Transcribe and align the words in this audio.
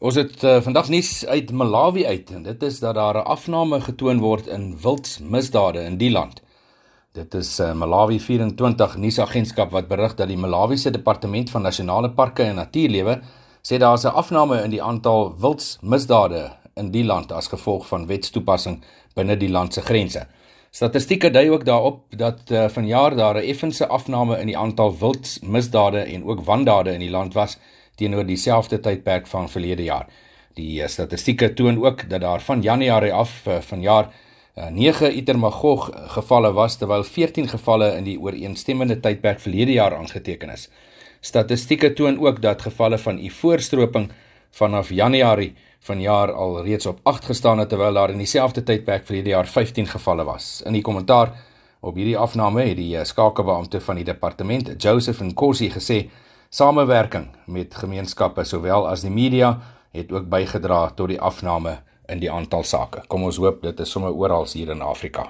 Ons 0.00 0.16
het 0.16 0.44
uh, 0.48 0.54
vandag 0.64 0.86
nuus 0.88 1.26
uit 1.28 1.50
Malawi 1.52 2.06
uit 2.08 2.30
en 2.32 2.46
dit 2.46 2.62
is 2.64 2.78
dat 2.80 2.94
daar 2.96 3.18
'n 3.20 3.26
afname 3.34 3.80
getoon 3.80 4.20
word 4.20 4.46
in 4.46 4.78
wildsmisdade 4.82 5.80
in 5.84 5.96
die 5.96 6.10
land. 6.10 6.40
Dit 7.12 7.34
is 7.34 7.60
uh, 7.60 7.74
Malawi 7.74 8.20
24 8.20 8.96
nuusagentskap 8.96 9.70
wat 9.70 9.88
berig 9.88 10.14
dat 10.14 10.28
die 10.28 10.38
Malawiese 10.38 10.90
Departement 10.90 11.50
van 11.50 11.62
Nasionale 11.62 12.10
Parke 12.10 12.42
en 12.42 12.54
Natuurlewe 12.54 13.20
sê 13.62 13.76
daar 13.76 13.94
is 13.94 14.04
'n 14.04 14.16
afname 14.16 14.62
in 14.62 14.70
die 14.70 14.82
aantal 14.82 15.34
wildsmisdade 15.38 16.50
in 16.74 16.90
die 16.90 17.04
land 17.04 17.32
as 17.32 17.48
gevolg 17.48 17.86
van 17.86 18.06
wetstoepassing 18.06 18.82
binne 19.14 19.36
die 19.36 19.50
land 19.50 19.74
se 19.74 19.80
grense. 19.80 20.26
Statistieke 20.70 21.30
dui 21.30 21.50
ook 21.50 21.64
daarop 21.64 22.04
dat 22.16 22.40
uh, 22.50 22.68
vanjaar 22.68 23.16
daar 23.16 23.34
'n 23.34 23.48
effense 23.48 23.86
afname 23.86 24.40
in 24.40 24.46
die 24.46 24.58
aantal 24.58 24.98
wildsmisdade 24.98 25.98
en 25.98 26.24
ook 26.24 26.44
wandade 26.44 26.92
in 26.92 27.00
die 27.00 27.10
land 27.10 27.34
was 27.34 27.58
teenoor 28.00 28.26
dieselfde 28.26 28.80
tydperk 28.80 29.28
van 29.30 29.48
verlede 29.52 29.84
jaar. 29.86 30.08
Die 30.58 30.80
uh, 30.80 30.88
statistieke 30.88 31.52
toon 31.54 31.78
ook 31.84 32.08
dat 32.10 32.24
daar 32.24 32.42
van 32.42 32.62
Januarie 32.64 33.12
af 33.12 33.46
uh, 33.46 33.60
vanjaar 33.60 34.10
uh, 34.56 34.68
9 34.72 35.16
Itermagog 35.16 35.90
gevalle 36.16 36.52
was 36.56 36.78
terwyl 36.80 37.04
14 37.04 37.48
gevalle 37.48 37.92
in 37.96 38.08
die 38.08 38.18
ooreenstemmende 38.20 39.00
tydperk 39.00 39.40
verlede 39.40 39.76
jaar 39.76 39.96
aangeteken 39.96 40.50
is. 40.50 40.68
Statistieke 41.20 41.92
toon 41.92 42.18
ook 42.20 42.40
dat 42.42 42.62
gevalle 42.62 42.98
van 42.98 43.18
ivoorstroping 43.18 44.10
vanaf 44.50 44.90
Januarie 44.90 45.52
vanjaar 45.80 46.32
al 46.32 46.62
reeds 46.64 46.86
op 46.86 46.98
8 47.02 47.24
gestaan 47.24 47.58
het 47.58 47.68
terwyl 47.68 47.94
daar 47.94 48.10
in 48.10 48.18
dieselfde 48.18 48.62
tydperk 48.62 49.06
verlede 49.06 49.28
jaar 49.28 49.46
15 49.46 49.86
gevalle 49.86 50.24
was. 50.24 50.62
In 50.66 50.72
die 50.72 50.82
kommentaar 50.82 51.32
op 51.80 51.96
hierdie 51.96 52.18
afname 52.18 52.66
het 52.68 52.76
die 52.76 53.04
skakelbeampte 53.04 53.80
van 53.80 53.96
die 53.96 54.04
departement, 54.04 54.74
Joseph 54.82 55.22
Nkosi 55.24 55.70
gesê 55.72 56.02
Samewerking 56.50 57.28
met 57.46 57.76
gemeenskappe 57.78 58.42
sowel 58.42 58.88
as 58.90 59.04
die 59.06 59.10
media 59.14 59.52
het 59.94 60.10
ook 60.10 60.24
bygedra 60.32 60.80
tot 60.98 61.12
die 61.12 61.20
afname 61.22 61.76
in 62.10 62.18
die 62.18 62.30
aantal 62.30 62.66
sake. 62.66 63.04
Kom 63.06 63.22
ons 63.28 63.38
hoop 63.38 63.62
dit 63.62 63.82
is 63.84 63.92
sommer 63.94 64.10
oral 64.10 64.48
hier 64.50 64.72
in 64.74 64.82
Afrika. 64.82 65.28